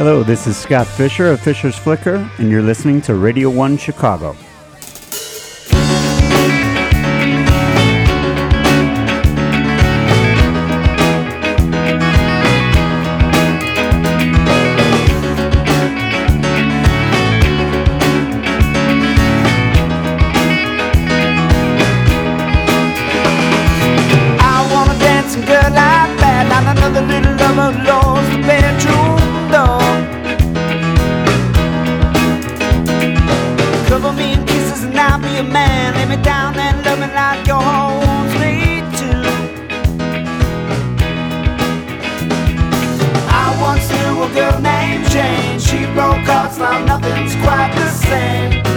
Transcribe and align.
Hello, 0.00 0.22
this 0.22 0.46
is 0.46 0.56
Scott 0.56 0.86
Fischer 0.86 1.30
of 1.30 1.42
Fischer's 1.42 1.76
Flicker, 1.76 2.26
and 2.38 2.50
you're 2.50 2.62
listening 2.62 3.02
to 3.02 3.16
Radio 3.16 3.50
1 3.50 3.76
Chicago. 3.76 4.34
cheap 45.70 45.88
broke 45.94 46.24
costs, 46.26 46.58
now 46.58 46.84
nothing's 46.84 47.36
quite 47.36 47.72
the 47.76 47.88
same. 47.90 48.69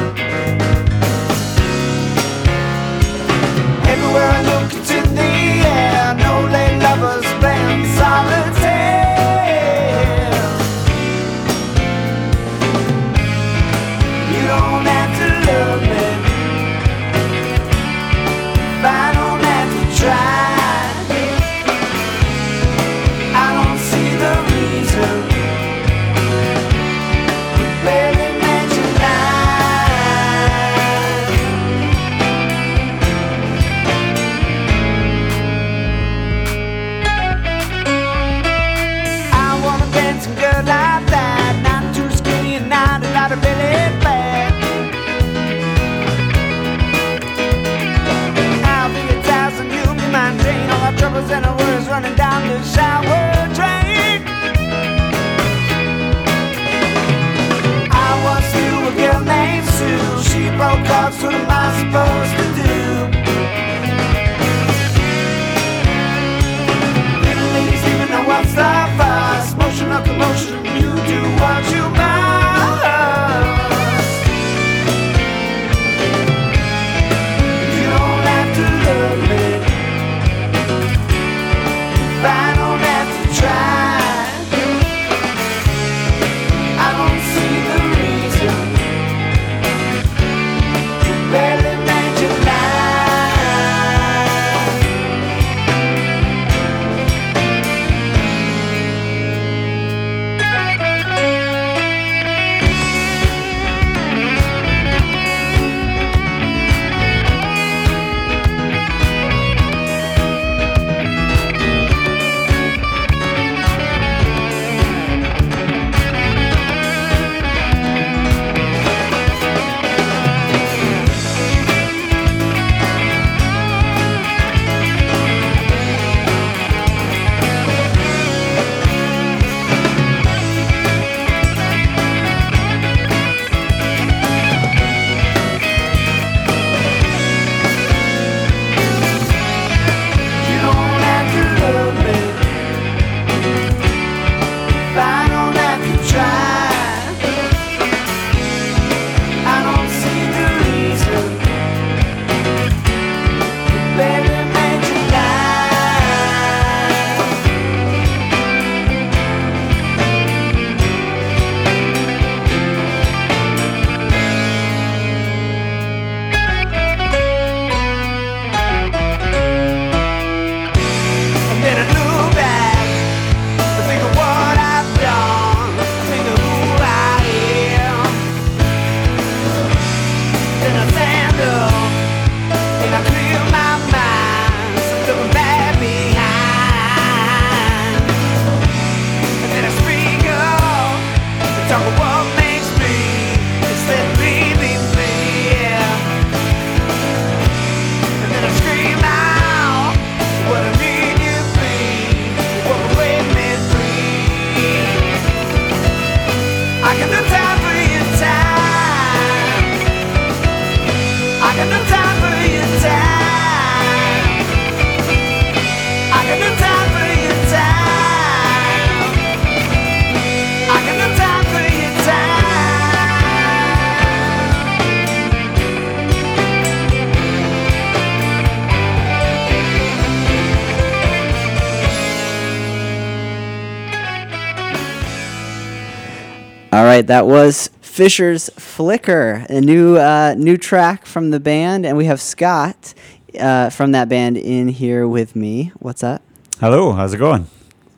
right, 236.93 237.07
that 237.07 237.25
was 237.25 237.69
Fischer's 237.81 238.49
Flicker, 238.51 239.47
a 239.49 239.59
new 239.59 239.97
uh, 239.97 240.35
new 240.37 240.57
track 240.57 241.07
from 241.07 241.31
the 241.31 241.39
band, 241.39 241.87
and 241.87 241.97
we 241.97 242.05
have 242.05 242.21
Scott 242.21 242.93
uh, 243.39 243.71
from 243.71 243.93
that 243.93 244.09
band 244.09 244.37
in 244.37 244.67
here 244.67 245.07
with 245.07 245.35
me. 245.35 245.71
What's 245.79 246.03
up? 246.03 246.21
Hello, 246.59 246.91
how's 246.91 247.11
it 247.15 247.17
going? 247.17 247.47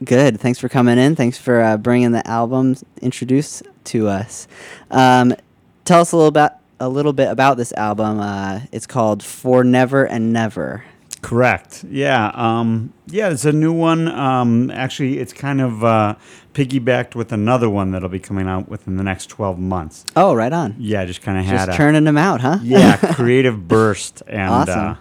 Good. 0.03 0.39
Thanks 0.39 0.59
for 0.59 0.69
coming 0.69 0.97
in. 0.97 1.18
Thanks 1.18 1.38
for 1.38 1.62
uh, 1.62 1.75
bringing 1.75 2.12
the 2.12 2.25
album 2.25 2.77
introduced 3.01 3.63
to 3.86 4.07
us. 4.07 4.47
Um, 4.89 5.36
tell 5.83 6.00
us 6.00 6.13
a 6.13 6.15
little 6.15 6.30
about 6.30 6.53
a 6.80 6.88
little 6.88 7.13
bit 7.13 7.30
about 7.30 7.57
this 7.57 7.74
album. 7.74 8.21
Uh, 8.21 8.62
it's 8.71 8.88
called 8.88 9.21
For 9.24 9.65
Never 9.65 10.06
and 10.06 10.31
Never. 10.31 10.86
Correct. 11.25 11.83
Yeah. 11.89 12.27
Um, 12.36 12.94
yeah, 13.07 13.30
it's 13.31 13.45
a 13.45 13.51
new 13.51 13.74
one. 13.74 14.07
Um, 14.07 14.69
actually, 14.69 15.18
it's 15.18 15.33
kind 15.33 15.60
of 15.60 15.83
uh, 15.83 16.16
piggybacked 16.54 17.16
with 17.16 17.31
another 17.31 17.68
one 17.68 17.89
that'll 17.89 18.10
be 18.10 18.19
coming 18.19 18.48
out 18.48 18.69
within 18.69 18.98
the 18.98 19.04
next 19.04 19.25
12 19.30 19.57
months. 19.57 20.06
Oh, 20.16 20.36
right 20.36 20.54
on. 20.54 20.75
Yeah, 20.77 21.04
just 21.06 21.24
kind 21.24 21.39
of 21.39 21.45
had 21.45 21.66
Just 21.66 21.69
a 21.69 21.77
churning 21.77 22.04
them 22.04 22.18
out, 22.18 22.42
huh? 22.42 22.60
yeah 22.62 22.98
creative 23.16 23.68
burst, 23.68 24.22
and 24.27 24.51
Awesome. 24.51 24.80
uh, 24.80 24.95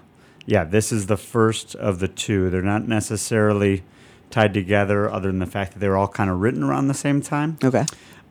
yeah, 0.47 0.65
this 0.65 0.93
is 0.93 1.09
the 1.09 1.19
first 1.19 1.75
of 1.75 1.99
the 1.99 2.09
two. 2.09 2.49
They're 2.49 2.63
not 2.63 2.89
necessarily 2.89 3.83
tied 4.31 4.55
together, 4.55 5.11
other 5.11 5.29
than 5.29 5.41
the 5.41 5.47
fact 5.47 5.75
that 5.75 5.79
they're 5.79 5.97
all 5.97 6.09
kind 6.09 6.31
of 6.31 6.41
written 6.41 6.63
around 6.63 6.89
the 6.89 6.95
same 6.95 7.21
time. 7.21 7.59
Okay. 7.63 7.85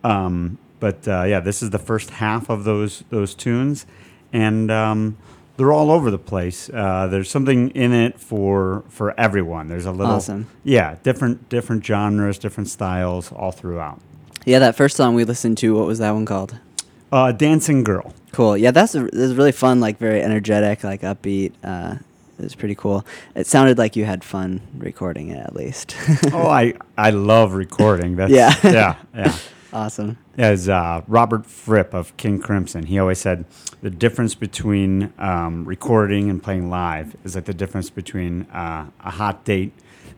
Um, 0.03 0.57
but 0.79 1.07
uh, 1.07 1.25
yeah, 1.27 1.39
this 1.41 1.61
is 1.61 1.69
the 1.69 1.77
first 1.79 2.09
half 2.09 2.49
of 2.49 2.63
those 2.63 3.03
those 3.11 3.35
tunes, 3.35 3.85
and 4.33 4.71
um, 4.71 5.17
they're 5.57 5.71
all 5.73 5.91
over 5.91 6.09
the 6.11 6.17
place. 6.17 6.69
Uh, 6.69 7.07
there's 7.07 7.29
something 7.29 7.69
in 7.71 7.93
it 7.93 8.19
for 8.19 8.83
for 8.89 9.17
everyone. 9.19 9.67
There's 9.67 9.85
a 9.85 9.91
little, 9.91 10.15
Awesome. 10.15 10.47
yeah, 10.63 10.95
different 11.03 11.49
different 11.49 11.85
genres, 11.85 12.37
different 12.39 12.69
styles 12.69 13.31
all 13.31 13.51
throughout. 13.51 13.99
Yeah, 14.45 14.59
that 14.59 14.75
first 14.75 14.97
song 14.97 15.15
we 15.15 15.23
listened 15.23 15.57
to, 15.59 15.73
what 15.75 15.87
was 15.87 15.99
that 15.99 16.11
one 16.11 16.25
called? 16.25 16.57
Uh, 17.11 17.31
Dancing 17.31 17.83
Girl. 17.83 18.13
Cool. 18.31 18.57
Yeah, 18.57 18.71
that's 18.71 18.95
a, 18.95 19.03
that's 19.03 19.33
really 19.33 19.51
fun, 19.51 19.79
like 19.79 19.99
very 19.99 20.21
energetic, 20.21 20.83
like 20.83 21.01
upbeat. 21.01 21.53
Uh, 21.63 21.95
it 22.39 22.43
was 22.43 22.55
pretty 22.55 22.73
cool. 22.75 23.05
It 23.35 23.45
sounded 23.47 23.77
like 23.77 23.95
you 23.95 24.05
had 24.05 24.23
fun 24.23 24.59
recording 24.77 25.29
it, 25.29 25.37
at 25.37 25.55
least. 25.55 25.95
oh, 26.33 26.47
I 26.47 26.73
I 26.97 27.11
love 27.11 27.53
recording. 27.53 28.15
That's, 28.15 28.31
Yeah. 28.31 28.53
yeah, 28.63 28.95
yeah. 29.15 29.37
awesome. 29.73 30.17
As 30.37 30.69
uh, 30.69 31.01
Robert 31.07 31.45
Fripp 31.45 31.93
of 31.93 32.15
King 32.17 32.39
Crimson, 32.39 32.85
he 32.85 32.97
always 32.99 33.19
said 33.19 33.45
the 33.81 33.89
difference 33.89 34.35
between 34.35 35.13
um, 35.17 35.65
recording 35.65 36.29
and 36.29 36.41
playing 36.41 36.69
live 36.69 37.15
is 37.23 37.35
like 37.35 37.45
the 37.45 37.53
difference 37.53 37.89
between 37.89 38.43
uh, 38.53 38.87
a 39.03 39.11
hot 39.11 39.43
date 39.45 39.73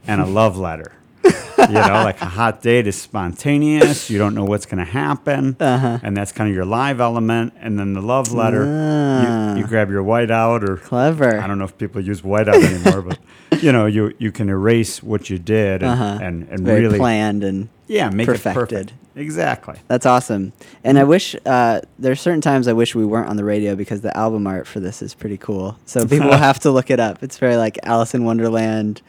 and 0.07 0.21
a 0.21 0.25
love 0.25 0.57
letter. 0.57 0.93
you 1.57 1.73
know, 1.73 2.03
like 2.03 2.21
a 2.21 2.25
hot 2.25 2.61
date 2.61 2.85
is 2.85 2.95
spontaneous. 3.01 4.09
You 4.11 4.19
don't 4.19 4.35
know 4.35 4.45
what's 4.45 4.67
going 4.67 4.77
to 4.85 4.91
happen, 4.91 5.55
Uh-huh. 5.59 5.97
and 6.03 6.15
that's 6.15 6.31
kind 6.31 6.47
of 6.49 6.55
your 6.55 6.65
live 6.65 6.99
element. 7.01 7.53
And 7.59 7.79
then 7.79 7.93
the 7.93 8.01
love 8.01 8.31
letter, 8.31 8.63
Ah. 8.67 9.53
you, 9.55 9.61
you 9.61 9.67
grab 9.67 9.89
your 9.89 10.03
white 10.03 10.29
out, 10.29 10.63
or 10.69 10.77
Clever. 10.77 11.39
I 11.41 11.47
don't 11.47 11.57
know 11.57 11.65
if 11.65 11.77
people 11.79 11.99
use 12.01 12.21
whiteout 12.21 12.61
anymore, 12.63 13.01
but 13.01 13.19
you 13.63 13.71
know, 13.71 13.87
you 13.87 14.13
you 14.19 14.31
can 14.31 14.49
erase 14.49 15.01
what 15.01 15.29
you 15.31 15.39
did 15.39 15.81
and 15.81 15.91
Uh-huh. 15.91 16.19
and, 16.21 16.47
and 16.49 16.67
really 16.67 16.99
planned 16.99 17.43
and 17.43 17.69
yeah 17.87 18.09
make 18.11 18.27
perfected. 18.27 18.51
it 18.57 18.69
perfect. 18.69 18.93
Exactly. 19.15 19.79
That's 19.87 20.05
awesome. 20.05 20.51
And 20.83 20.99
I 20.99 21.03
wish 21.05 21.35
uh, 21.45 21.81
there's 21.97 22.19
certain 22.19 22.41
times 22.41 22.67
I 22.67 22.73
wish 22.73 22.95
we 22.95 23.05
weren't 23.05 23.29
on 23.29 23.37
the 23.37 23.45
radio 23.45 23.75
because 23.75 24.01
the 24.01 24.15
album 24.15 24.45
art 24.45 24.67
for 24.67 24.79
this 24.81 25.01
is 25.01 25.13
pretty 25.13 25.37
cool. 25.37 25.77
So 25.85 26.05
people 26.07 26.27
will 26.27 26.37
have 26.37 26.59
to 26.61 26.71
look 26.71 26.91
it 26.91 26.99
up. 26.99 27.23
It's 27.23 27.37
very 27.37 27.55
like 27.55 27.79
Alice 27.83 28.13
in 28.13 28.25
Wonderland 28.25 29.01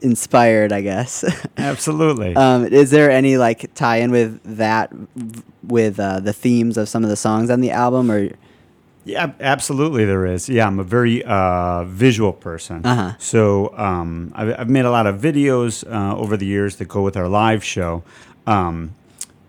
inspired, 0.00 0.72
I 0.72 0.80
guess. 0.80 1.24
Absolutely. 1.56 2.36
um, 2.36 2.66
is 2.66 2.90
there 2.90 3.10
any 3.10 3.36
like 3.36 3.74
tie-in 3.74 4.12
with 4.12 4.40
that 4.44 4.92
with 5.64 5.98
uh, 5.98 6.20
the 6.20 6.32
themes 6.32 6.76
of 6.76 6.88
some 6.88 7.02
of 7.02 7.10
the 7.10 7.16
songs 7.16 7.50
on 7.50 7.60
the 7.60 7.72
album 7.72 8.10
or 8.12 8.30
Yeah, 9.04 9.32
absolutely. 9.40 10.04
There 10.04 10.24
is. 10.24 10.48
Yeah, 10.48 10.68
I'm 10.68 10.78
a 10.78 10.84
very 10.84 11.24
uh, 11.24 11.82
visual 11.84 12.32
person. 12.32 12.86
Uh-huh. 12.86 13.14
So 13.18 13.76
um, 13.76 14.32
I've, 14.36 14.60
I've 14.60 14.70
made 14.70 14.84
a 14.84 14.90
lot 14.92 15.08
of 15.08 15.20
videos 15.20 15.84
uh, 15.90 16.16
over 16.16 16.36
the 16.36 16.46
years 16.46 16.76
that 16.76 16.86
go 16.86 17.02
with 17.02 17.16
our 17.16 17.28
live 17.28 17.64
show. 17.64 18.04
Um, 18.46 18.94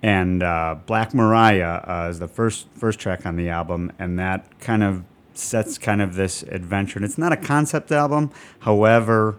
and 0.01 0.41
uh, 0.41 0.77
Black 0.85 1.13
Mariah 1.13 1.83
uh, 1.85 2.07
is 2.09 2.19
the 2.19 2.27
first 2.27 2.67
first 2.73 2.99
track 2.99 3.25
on 3.25 3.35
the 3.35 3.49
album, 3.49 3.91
and 3.99 4.17
that 4.17 4.59
kind 4.59 4.83
of 4.83 5.03
sets 5.33 5.77
kind 5.77 6.01
of 6.01 6.15
this 6.15 6.43
adventure. 6.43 6.99
And 6.99 7.05
it's 7.05 7.17
not 7.17 7.33
a 7.33 7.37
concept 7.37 7.91
album, 7.91 8.31
however, 8.59 9.37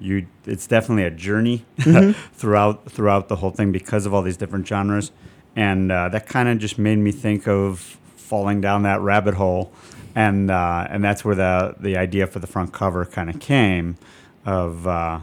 you 0.00 0.26
it's 0.46 0.66
definitely 0.66 1.04
a 1.04 1.10
journey 1.10 1.64
throughout 2.32 2.90
throughout 2.90 3.28
the 3.28 3.36
whole 3.36 3.50
thing 3.50 3.72
because 3.72 4.06
of 4.06 4.14
all 4.14 4.22
these 4.22 4.38
different 4.38 4.66
genres, 4.66 5.12
and 5.54 5.92
uh, 5.92 6.08
that 6.08 6.26
kind 6.26 6.48
of 6.48 6.58
just 6.58 6.78
made 6.78 6.98
me 6.98 7.12
think 7.12 7.46
of 7.46 7.98
falling 8.16 8.60
down 8.60 8.82
that 8.84 9.00
rabbit 9.00 9.34
hole, 9.34 9.70
and 10.14 10.50
uh, 10.50 10.86
and 10.88 11.04
that's 11.04 11.24
where 11.24 11.34
the 11.34 11.74
the 11.78 11.96
idea 11.96 12.26
for 12.26 12.38
the 12.38 12.46
front 12.46 12.72
cover 12.72 13.04
kind 13.04 13.28
of 13.28 13.38
came, 13.38 13.96
of 14.46 14.86
uh, 14.86 15.20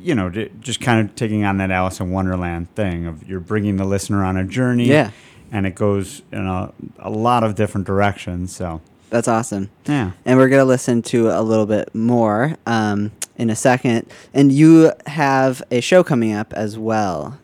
you 0.00 0.14
know 0.14 0.30
just 0.60 0.80
kind 0.80 1.08
of 1.08 1.14
taking 1.16 1.44
on 1.44 1.56
that 1.58 1.70
Alice 1.70 2.00
in 2.00 2.10
Wonderland 2.10 2.74
thing 2.74 3.06
of 3.06 3.28
you're 3.28 3.40
bringing 3.40 3.76
the 3.76 3.84
listener 3.84 4.24
on 4.24 4.36
a 4.36 4.44
journey, 4.44 4.86
Yeah. 4.88 5.10
and 5.52 5.66
it 5.66 5.74
goes 5.74 6.22
in 6.32 6.46
a, 6.46 6.72
a 6.98 7.10
lot 7.10 7.44
of 7.44 7.54
different 7.54 7.86
directions. 7.86 8.54
So 8.54 8.80
that's 9.10 9.28
awesome. 9.28 9.70
yeah. 9.86 10.12
And 10.24 10.38
we're 10.38 10.48
going 10.48 10.60
to 10.60 10.64
listen 10.64 11.02
to 11.02 11.30
a 11.30 11.40
little 11.42 11.66
bit 11.66 11.94
more 11.94 12.56
um, 12.66 13.12
in 13.36 13.50
a 13.50 13.56
second. 13.56 14.06
And 14.34 14.50
you 14.52 14.92
have 15.06 15.62
a 15.70 15.80
show 15.80 16.02
coming 16.02 16.32
up 16.32 16.52
as 16.54 16.76
well. 16.76 17.38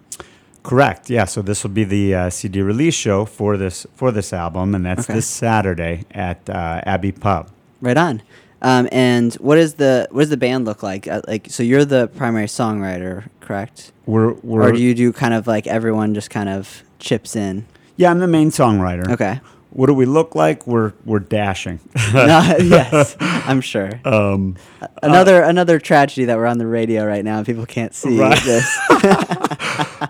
Correct. 0.64 1.08
Yeah. 1.10 1.24
So 1.24 1.42
this 1.42 1.62
will 1.64 1.70
be 1.70 1.84
the 1.84 2.14
uh, 2.14 2.30
CD 2.30 2.62
release 2.62 2.94
show 2.94 3.24
for 3.24 3.56
this 3.56 3.86
for 3.94 4.12
this 4.12 4.32
album, 4.32 4.74
and 4.74 4.84
that's 4.86 5.04
Okay. 5.04 5.14
this 5.14 5.26
Saturday 5.26 6.04
at 6.12 6.48
uh, 6.48 6.80
Abbey 6.84 7.10
Pub. 7.12 7.48
Right 7.80 7.96
on. 7.96 8.22
Um, 8.62 8.88
and 8.92 9.34
what 9.34 9.58
is 9.58 9.74
the 9.74 10.06
what 10.10 10.20
does 10.22 10.30
the 10.30 10.36
band 10.36 10.64
look 10.64 10.82
like? 10.82 11.06
Uh, 11.08 11.20
like, 11.28 11.48
so 11.50 11.62
you're 11.62 11.84
the 11.84 12.06
primary 12.08 12.46
songwriter, 12.46 13.28
correct? 13.40 13.92
We're, 14.06 14.32
we're 14.34 14.62
Or 14.68 14.72
do 14.72 14.78
you 14.80 14.94
do 14.94 15.12
kind 15.12 15.34
of 15.34 15.46
like 15.46 15.66
everyone 15.66 16.14
just 16.14 16.30
kind 16.30 16.48
of 16.48 16.82
chips 16.98 17.34
in? 17.36 17.66
yeah. 17.96 18.10
I'm 18.10 18.20
the 18.20 18.26
main 18.28 18.50
songwriter. 18.50 19.08
Okay. 19.10 19.40
What 19.70 19.86
do 19.86 19.94
we 19.94 20.04
look 20.04 20.34
like? 20.34 20.66
We're 20.66 20.92
we're 21.06 21.18
dashing. 21.18 21.80
no, 22.14 22.56
yes, 22.60 23.16
I'm 23.20 23.60
sure. 23.62 23.90
um, 24.04 24.56
Another 25.02 25.42
another 25.42 25.78
tragedy 25.78 26.26
that 26.26 26.36
we're 26.36 26.46
on 26.46 26.58
the 26.58 26.66
radio 26.66 27.06
right 27.06 27.24
now. 27.24 27.38
and 27.38 27.46
People 27.46 27.64
can't 27.66 27.94
see 27.94 28.18
Right. 28.20 28.38
this. 28.44 28.66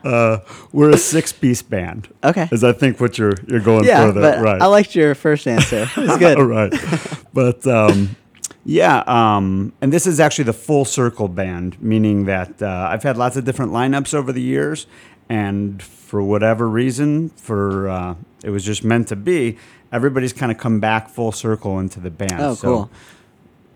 uh, 0.04 0.40
we're 0.72 0.90
a 0.90 0.96
six 0.98 1.32
piece 1.32 1.62
band. 1.62 2.08
Okay. 2.24 2.48
Is 2.50 2.64
I 2.64 2.72
think 2.72 3.00
what 3.00 3.18
you're 3.18 3.34
you're 3.46 3.60
going 3.60 3.84
yeah, 3.84 4.06
for 4.06 4.12
there, 4.20 4.42
right? 4.42 4.60
I 4.60 4.66
liked 4.66 4.94
your 4.94 5.14
first 5.14 5.46
answer. 5.46 5.88
It 5.96 6.08
was 6.08 6.16
good. 6.18 6.38
All 6.38 6.44
right. 6.44 6.72
But 7.32 7.66
um, 7.66 8.16
yeah, 8.64 9.02
um, 9.06 9.72
and 9.80 9.92
this 9.92 10.06
is 10.06 10.20
actually 10.20 10.44
the 10.44 10.52
full 10.52 10.84
circle 10.84 11.28
band, 11.28 11.80
meaning 11.82 12.26
that 12.26 12.62
uh, 12.62 12.88
I've 12.90 13.02
had 13.02 13.16
lots 13.16 13.36
of 13.36 13.44
different 13.44 13.72
lineups 13.72 14.14
over 14.14 14.32
the 14.32 14.42
years, 14.42 14.86
and 15.28 15.82
for 15.82 16.22
whatever 16.22 16.68
reason, 16.68 17.30
for 17.30 17.88
uh, 17.88 18.14
it 18.44 18.50
was 18.50 18.64
just 18.64 18.84
meant 18.84 19.08
to 19.08 19.16
be. 19.16 19.58
Everybody's 19.90 20.32
kind 20.32 20.52
of 20.52 20.58
come 20.58 20.80
back 20.80 21.08
full 21.08 21.32
circle 21.32 21.78
into 21.78 22.00
the 22.00 22.10
band. 22.10 22.40
Oh, 22.40 22.54
so, 22.54 22.68
cool. 22.68 22.90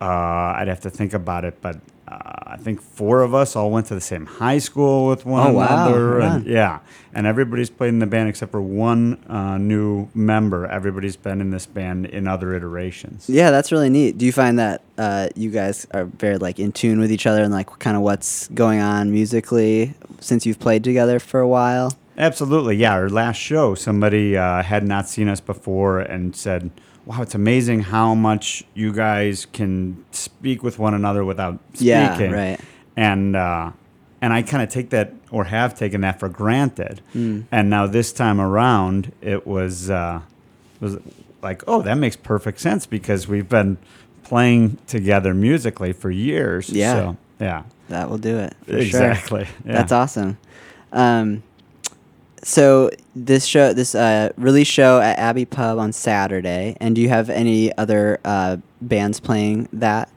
Uh, 0.00 0.54
I'd 0.56 0.68
have 0.68 0.80
to 0.82 0.90
think 0.90 1.14
about 1.14 1.44
it, 1.44 1.60
but 1.60 1.80
uh, 2.08 2.32
I 2.46 2.56
think 2.56 2.80
four 2.80 3.22
of 3.22 3.34
us 3.34 3.56
all 3.56 3.70
went 3.70 3.86
to 3.86 3.94
the 3.94 4.00
same 4.00 4.26
high 4.26 4.58
school 4.58 5.06
with 5.08 5.26
one 5.26 5.46
Oh, 5.54 5.58
another, 5.60 6.16
Right 6.16 6.32
and 6.36 6.46
yeah, 6.46 6.80
and 7.12 7.26
everybody's 7.26 7.70
played 7.70 7.88
in 7.88 7.98
the 7.98 8.06
band 8.06 8.28
except 8.28 8.52
for 8.52 8.60
one 8.62 9.18
uh, 9.28 9.58
new 9.58 10.08
member. 10.14 10.66
Everybody's 10.66 11.16
been 11.16 11.40
in 11.40 11.50
this 11.50 11.66
band 11.66 12.06
in 12.06 12.26
other 12.28 12.54
iterations. 12.54 13.28
Yeah, 13.28 13.50
that's 13.50 13.72
really 13.72 13.90
neat. 13.90 14.18
Do 14.18 14.24
you 14.26 14.32
find 14.32 14.58
that 14.58 14.82
uh, 14.98 15.28
you 15.34 15.50
guys 15.50 15.86
are 15.92 16.04
very 16.04 16.38
like 16.38 16.58
in 16.58 16.72
tune 16.72 17.00
with 17.00 17.10
each 17.10 17.26
other 17.26 17.42
and 17.42 17.52
like 17.52 17.76
kind 17.78 17.96
of 17.96 18.02
what's 18.02 18.48
going 18.48 18.80
on 18.80 19.10
musically 19.10 19.94
since 20.20 20.46
you've 20.46 20.60
played 20.60 20.84
together 20.84 21.18
for 21.18 21.40
a 21.40 21.48
while? 21.48 21.92
Absolutely, 22.18 22.76
yeah. 22.76 22.92
Our 22.94 23.10
last 23.10 23.36
show, 23.36 23.74
somebody 23.74 24.36
uh, 24.38 24.62
had 24.62 24.86
not 24.86 25.06
seen 25.08 25.28
us 25.28 25.40
before 25.40 26.00
and 26.00 26.34
said, 26.34 26.70
"Wow, 27.06 27.22
it's 27.22 27.34
amazing 27.34 27.80
how 27.80 28.14
much 28.14 28.64
you 28.74 28.92
guys 28.92 29.46
can 29.46 30.04
speak 30.10 30.62
with 30.62 30.78
one 30.78 30.92
another 30.92 31.24
without 31.24 31.58
speaking. 31.72 31.86
Yeah, 31.86 32.14
speaking." 32.14 32.32
right. 32.32 32.60
And 32.96 33.34
uh, 33.36 33.70
and 34.20 34.32
I 34.32 34.42
kind 34.42 34.62
of 34.62 34.68
take 34.68 34.90
that 34.90 35.14
or 35.30 35.44
have 35.44 35.78
taken 35.78 36.00
that 36.02 36.18
for 36.20 36.28
granted. 36.28 37.00
Hmm. 37.12 37.42
And 37.50 37.70
now 37.70 37.86
this 37.86 38.12
time 38.12 38.40
around, 38.40 39.12
it 39.20 39.46
was 39.46 39.88
uh, 39.90 40.20
was 40.80 40.98
like, 41.42 41.62
"Oh, 41.66 41.82
that 41.82 41.94
makes 41.94 42.16
perfect 42.16 42.60
sense 42.60 42.86
because 42.86 43.28
we've 43.28 43.48
been 43.48 43.78
playing 44.24 44.78
together 44.86 45.32
musically 45.34 45.92
for 45.92 46.10
years." 46.10 46.68
Yeah. 46.70 46.92
So, 46.94 47.16
yeah. 47.40 47.62
That 47.88 48.10
will 48.10 48.18
do 48.18 48.36
it. 48.38 48.54
for 48.64 48.72
sure. 48.72 48.80
Exactly. 48.80 49.46
Yeah. 49.64 49.72
That's 49.74 49.92
awesome. 49.92 50.38
Um, 50.92 51.42
so 52.42 52.90
this 53.14 53.44
show, 53.46 53.72
this 53.72 53.94
uh, 53.94 54.32
release 54.36 54.68
show 54.68 55.00
at 55.00 55.18
Abbey 55.18 55.44
Pub 55.44 55.78
on 55.78 55.92
Saturday, 55.92 56.76
and 56.80 56.94
do 56.94 57.00
you 57.00 57.08
have 57.08 57.30
any 57.30 57.76
other 57.76 58.20
uh, 58.24 58.58
bands 58.80 59.20
playing 59.20 59.68
that? 59.72 60.08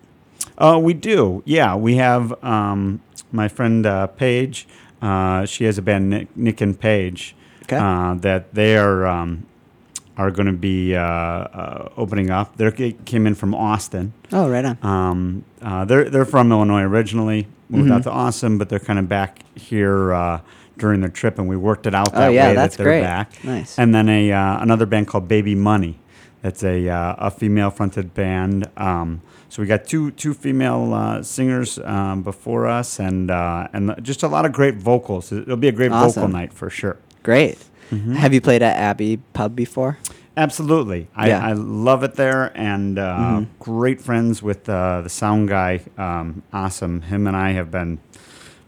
Uh, 0.57 0.79
we 0.81 0.93
do. 0.93 1.41
Yeah, 1.45 1.75
we 1.75 1.95
have 1.95 2.41
um, 2.43 3.01
my 3.31 3.47
friend 3.47 3.85
uh, 3.85 4.07
Paige. 4.07 4.67
Uh, 5.01 5.45
she 5.45 5.63
has 5.63 5.77
a 5.77 5.81
band, 5.81 6.09
Nick, 6.09 6.35
Nick 6.35 6.61
and 6.61 6.77
Paige, 6.77 7.35
Okay. 7.63 7.77
uh, 7.77 8.15
that 8.15 8.53
they 8.53 8.75
are 8.77 9.05
um, 9.07 9.45
are 10.17 10.29
going 10.31 10.47
to 10.47 10.51
be 10.53 10.95
uh, 10.95 11.01
uh, 11.01 11.89
opening 11.95 12.29
up. 12.29 12.57
They 12.57 12.91
came 13.05 13.25
in 13.25 13.35
from 13.35 13.55
Austin. 13.55 14.11
Oh, 14.33 14.49
right 14.49 14.65
on. 14.65 14.77
Um, 14.83 15.45
uh, 15.61 15.85
they're 15.85 16.09
they're 16.09 16.25
from 16.25 16.51
Illinois 16.51 16.81
originally, 16.83 17.47
moved 17.69 17.85
Mm-hmm. 17.85 17.91
out 17.93 18.03
to 18.03 18.11
Austin, 18.11 18.57
but 18.57 18.67
they're 18.67 18.79
kind 18.79 18.99
of 18.99 19.07
back 19.07 19.39
here 19.55 20.11
uh, 20.13 20.41
during 20.79 21.01
their 21.01 21.09
trip, 21.09 21.37
and 21.39 21.47
we 21.47 21.55
worked 21.57 21.85
it 21.85 21.93
out 21.93 22.09
Oh, 22.13 22.19
that 22.19 22.33
yeah, 22.33 22.49
way 22.49 22.55
that's 22.55 22.75
that 22.77 22.83
they're 22.83 22.91
great. 22.93 23.01
back. 23.03 23.43
Nice. 23.43 23.77
And 23.77 23.93
then 23.93 24.09
a 24.09 24.31
uh, 24.31 24.61
another 24.61 24.85
band 24.85 25.07
called 25.07 25.27
Baby 25.27 25.55
Money. 25.55 25.99
That's 26.41 26.63
a 26.63 26.87
uh, 26.89 27.15
a 27.17 27.31
female 27.31 27.69
fronted 27.69 28.13
band. 28.13 28.69
Um, 28.77 29.21
so 29.49 29.61
we 29.61 29.67
got 29.67 29.85
two 29.85 30.11
two 30.11 30.33
female 30.33 30.93
uh, 30.93 31.21
singers 31.23 31.77
um, 31.79 32.23
before 32.23 32.65
us, 32.67 32.99
and 32.99 33.29
uh, 33.29 33.67
and 33.73 33.93
just 34.01 34.23
a 34.23 34.27
lot 34.27 34.45
of 34.45 34.51
great 34.53 34.75
vocals. 34.75 35.31
It'll 35.31 35.57
be 35.57 35.67
a 35.67 35.71
great 35.73 35.91
vocal 35.91 36.27
night 36.27 36.53
for 36.53 36.69
sure. 36.69 36.97
Great. 37.23 37.57
Mm-hmm. 37.91 38.13
Have 38.13 38.33
you 38.33 38.41
played 38.41 38.61
at 38.61 38.77
Abbey 38.77 39.17
Pub 39.33 39.55
before? 39.55 39.97
Absolutely, 40.37 41.07
I, 41.15 41.27
Yeah. 41.27 41.39
Mm-hmm. 41.39 41.47
I 41.49 41.53
love 41.53 42.03
it 42.03 42.13
there, 42.15 42.51
and 42.55 42.97
uh, 42.97 43.41
great 43.59 43.99
friends 43.99 44.41
with 44.41 44.69
uh, 44.69 45.01
the 45.01 45.09
sound 45.09 45.49
guy. 45.49 45.81
Um, 45.97 46.43
awesome, 46.53 47.01
him 47.01 47.27
and 47.27 47.35
I 47.35 47.51
have 47.51 47.71
been 47.71 47.99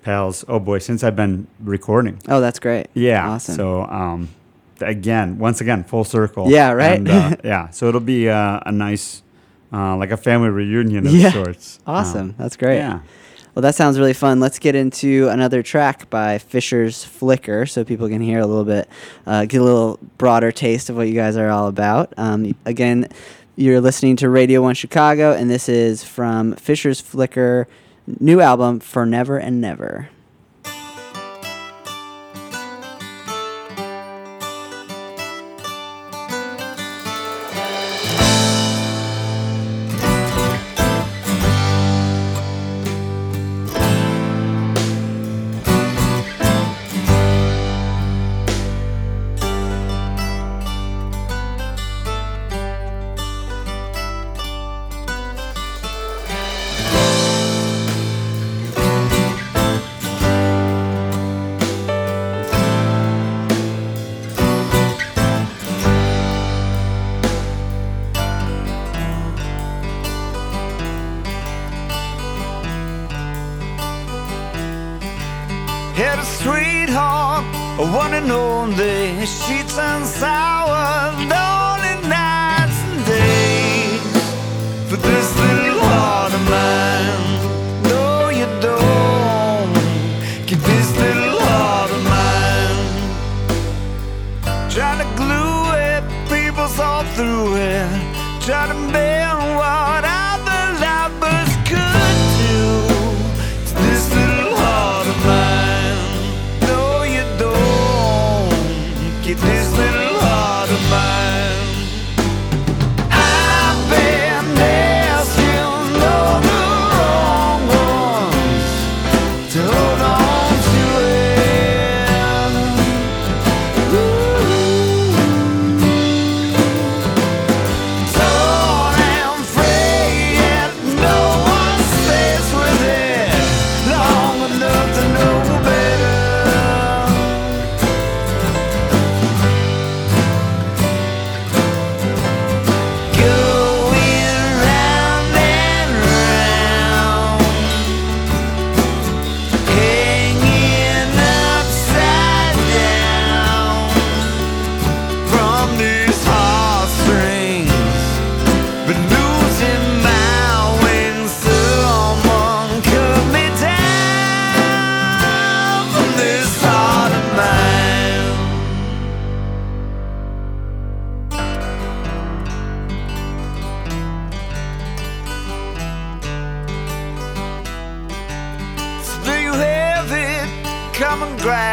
pals. 0.04 0.44
Oh 0.48 0.60
boy, 0.60 0.80
since 0.80 1.04
I've 1.04 1.16
been 1.16 1.48
recording. 1.60 2.20
Oh, 2.28 2.42
that's 2.42 2.60
great. 2.60 2.88
Yeah. 2.94 3.30
Awesome. 3.30 3.56
So 3.56 3.84
um, 3.84 4.30
again, 4.80 5.38
once 5.38 5.62
again, 5.62 5.84
full 5.84 6.04
circle. 6.04 6.50
Yeah, 6.50 6.72
right? 6.72 6.98
And, 6.98 7.10
uh, 7.10 7.36
yeah. 7.44 7.70
So 7.70 7.88
it'll 7.88 8.00
be 8.02 8.30
uh, 8.30 8.60
a 8.66 8.72
nice, 8.72 9.22
uh, 9.74 9.96
like 9.98 10.12
a 10.12 10.18
family 10.18 10.50
reunion 10.50 11.08
of 11.08 11.14
Yeah. 11.14 11.32
sorts. 11.32 11.80
awesome. 11.88 12.30
Um, 12.30 12.36
that's 12.38 12.58
great. 12.58 12.78
Yeah. 12.78 13.00
Well, 13.54 13.62
that 13.64 13.76
sounds 13.76 14.00
really 14.00 14.14
fun. 14.14 14.40
Let's 14.40 14.60
get 14.60 14.76
into 14.76 15.28
another 15.28 15.62
track 15.62 16.10
by 16.10 16.38
Fischer's 16.38 17.04
Flicker 17.04 17.66
so 17.66 17.84
people 17.84 18.08
can 18.08 18.22
hear 18.22 18.40
a 18.40 18.46
little 18.46 18.64
bit, 18.64 18.88
uh, 19.28 19.44
get 19.44 19.60
a 19.60 19.64
little 19.64 20.00
broader 20.18 20.54
taste 20.54 20.90
of 20.90 20.96
what 20.96 21.10
you 21.10 21.14
guys 21.14 21.36
are 21.36 21.50
all 21.50 21.68
about. 21.68 22.14
Um, 22.16 22.56
again, 22.66 23.10
you're 23.58 23.82
listening 23.82 24.16
to 24.18 24.30
Radio 24.30 24.62
1 24.62 24.76
Chicago, 24.76 25.34
and 25.34 25.50
this 25.50 25.68
is 25.68 26.02
from 26.02 26.54
Fischer's 26.56 27.02
Flicker 27.02 27.68
new 28.20 28.42
album, 28.42 28.80
For 28.80 29.06
Never 29.06 29.38
and 29.38 29.62
Never. 29.62 30.10
Only. 79.32 79.48
She 79.48 79.64
turned 79.76 80.06
sour, 80.06 81.12
lonely 81.18 82.08
nights 82.08 82.80
and 82.84 83.06
days. 83.06 84.02
For 84.90 84.98
this 84.98 85.38
little 85.38 85.80
heart 85.80 86.34
of 86.34 86.44
mine, 86.50 87.40
no, 87.84 88.30
you 88.30 88.48
don't. 88.62 89.74
Keep 90.48 90.60
this 90.60 90.98
little 90.98 91.40
heart 91.40 91.92
of 91.92 92.04
mine. 92.04 92.88
Trying 94.70 95.00
to 95.00 95.08
glue 95.16 95.72
it, 95.74 96.04
people 96.30 96.68
saw 96.68 97.04
through 97.16 97.56
it. 97.56 97.88
Trying 98.42 98.70
to 98.70 98.81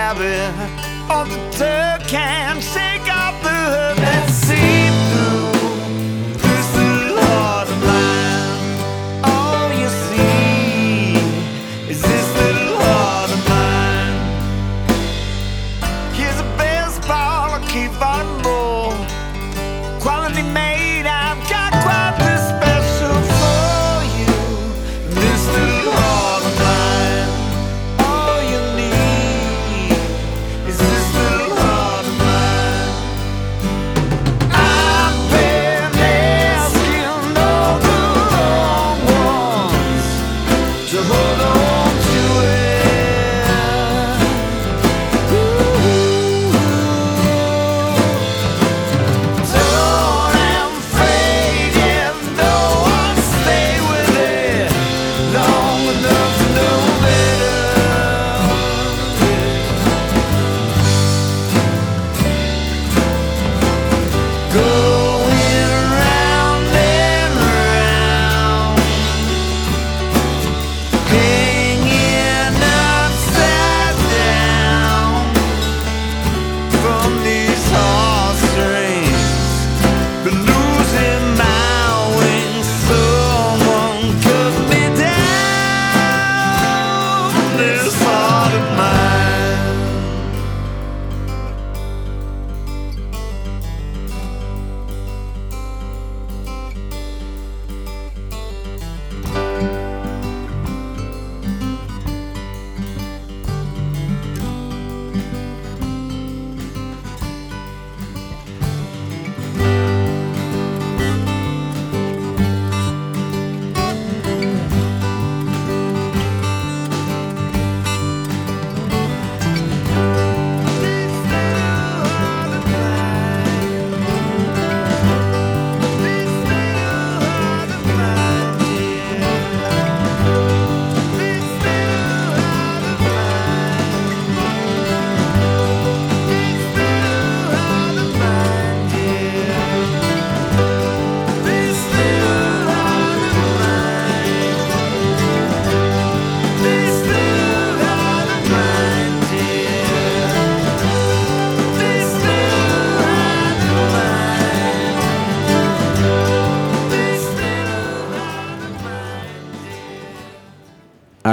and 0.09 0.19
grab. 0.19 1.11
On 1.11 1.29
the 1.29 1.37
tug 1.50 2.00
can 2.09 2.61
shake 2.61 3.09
off 3.12 3.43
the 3.43 3.49
hood 3.49 3.99
and 3.99 4.31
see 4.31 4.88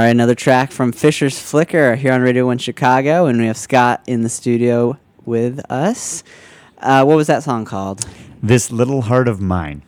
right, 0.06 0.12
another 0.12 0.36
track 0.36 0.72
from 0.72 0.92
Fischer's 0.92 1.40
Flicker 1.40 1.96
here 1.96 2.14
on 2.14 2.22
Radio 2.22 2.46
1 2.46 2.60
Chicago, 2.60 3.26
and 3.26 3.40
we 3.40 3.48
have 3.48 3.58
Scott 3.58 4.04
in 4.06 4.22
the 4.22 4.30
studio 4.30 5.00
with 5.26 5.60
us. 5.72 6.24
Uh, 6.78 7.04
what 7.04 7.18
was 7.18 7.26
that 7.26 7.42
song 7.42 7.66
called? 7.66 8.06
This 8.44 8.72
little 8.72 9.02
heart 9.02 9.28
of 9.28 9.42
mine. 9.42 9.82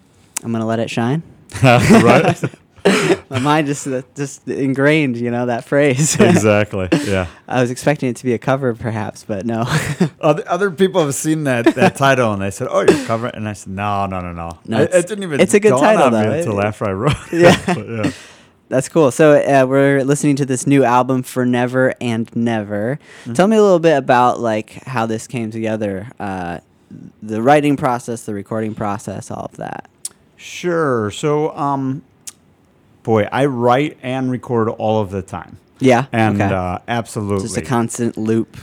I'm 0.44 0.52
going 0.52 0.62
to 0.62 0.66
let 0.66 0.80
it 0.80 0.90
shine. 0.90 1.22
right? 1.64 2.42
My 3.30 3.38
mind 3.38 3.68
just 3.68 3.86
uh, 3.86 4.02
just 4.16 4.48
ingrained, 4.48 5.18
you 5.18 5.30
know, 5.30 5.46
that 5.46 5.66
phrase. 5.66 6.16
exactly. 6.20 6.88
Yeah. 7.04 7.28
I 7.48 7.62
was 7.62 7.70
expecting 7.70 8.10
it 8.10 8.16
to 8.16 8.24
be 8.24 8.34
a 8.34 8.40
cover, 8.40 8.74
perhaps, 8.74 9.24
but 9.24 9.46
no. 9.46 9.66
Other, 10.22 10.44
other 10.48 10.72
people 10.72 11.04
have 11.04 11.14
seen 11.14 11.44
that, 11.44 11.76
that 11.76 11.96
title 11.96 12.32
and 12.32 12.42
they 12.42 12.50
said, 12.50 12.70
"Oh, 12.72 12.86
you're 12.88 13.06
covering," 13.06 13.36
and 13.36 13.48
I 13.48 13.54
said, 13.54 13.74
"No, 13.74 14.06
no, 14.06 14.22
no, 14.22 14.32
no. 14.32 14.58
No, 14.66 14.82
it, 14.82 14.94
it 14.94 15.08
didn't 15.08 15.24
even. 15.26 15.42
it's 15.42 15.54
a 15.54 15.60
good 15.60 15.72
dawn 15.72 15.82
title, 15.82 16.04
on 16.06 16.12
me 16.14 16.20
though. 16.20 16.34
until 16.34 16.60
It- 16.60 16.66
after 16.66 16.86
I 16.86 16.94
wrote. 16.94 17.34
it. 17.34 17.42
Yeah. 17.42 17.64
But, 17.76 17.90
yeah. 17.90 18.12
That's 18.70 18.90
cool. 18.90 19.12
So 19.12 19.34
uh, 19.34 19.66
we're 19.66 20.04
listening 20.04 20.36
to 20.38 20.46
this 20.46 20.68
new 20.68 20.84
album, 20.84 21.24
For 21.24 21.46
Never 21.46 21.94
and 22.02 22.34
Never. 22.36 23.00
Tell 23.34 23.48
me 23.48 23.56
a 23.56 23.62
little 23.62 23.80
bit 23.80 23.98
about 23.98 24.40
like 24.42 24.72
how 24.84 25.06
this 25.06 25.26
came 25.26 25.52
together, 25.52 26.08
uh, 26.20 26.60
the 27.24 27.42
writing 27.42 27.78
process, 27.78 28.24
the 28.24 28.34
recording 28.34 28.76
process, 28.76 29.32
all 29.32 29.46
of 29.46 29.56
that. 29.58 29.90
Sure. 30.36 31.12
So, 31.12 31.56
um, 31.56 32.02
boy, 33.04 33.28
I 33.32 33.46
write 33.46 33.98
and 34.04 34.30
record 34.30 34.68
all 34.70 35.00
of 35.02 35.12
the 35.12 35.22
time, 35.22 35.58
Yeah. 35.80 36.06
and 36.12 36.42
okay. 36.42 36.54
uh, 36.54 36.80
absolutely, 36.88 37.44
just 37.46 37.58
a 37.58 37.62
constant 37.62 38.18
loop. 38.18 38.58